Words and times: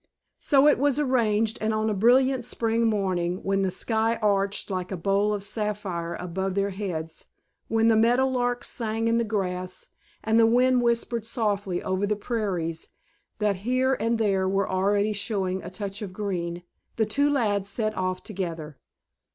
So 0.39 0.67
it 0.67 0.79
was 0.79 0.97
arranged, 0.99 1.59
and 1.61 1.75
on 1.75 1.87
a 1.87 1.93
brilliant 1.93 2.43
spring 2.43 2.87
morning, 2.87 3.43
when 3.43 3.61
the 3.61 3.69
sky 3.69 4.15
arched 4.15 4.71
like 4.71 4.91
a 4.91 4.97
bowl 4.97 5.31
of 5.31 5.43
sapphire 5.43 6.15
above 6.15 6.55
their 6.55 6.71
heads, 6.71 7.27
when 7.67 7.87
the 7.87 7.95
meadow 7.95 8.25
larks 8.27 8.67
sang 8.67 9.07
in 9.07 9.19
the 9.19 9.23
grass 9.23 9.89
and 10.23 10.39
the 10.39 10.47
wind 10.47 10.81
whispered 10.81 11.23
softly 11.27 11.83
over 11.83 12.07
the 12.07 12.15
prairies 12.15 12.87
that 13.37 13.57
here 13.57 13.95
and 13.99 14.17
there 14.17 14.49
were 14.49 14.67
already 14.67 15.13
showing 15.13 15.61
a 15.61 15.69
touch 15.69 16.01
of 16.01 16.13
green, 16.13 16.63
the 16.95 17.05
two 17.05 17.29
lads 17.29 17.69
set 17.69 17.95
off 17.95 18.23
together. 18.23 18.79